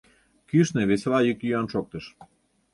Кӱшнӧ 0.49 0.81
весела 0.89 1.19
йӱк-йӱан 1.23 1.67
шоктыш. 1.73 2.05